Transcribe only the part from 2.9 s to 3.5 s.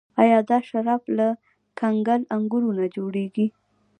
جوړیږي؟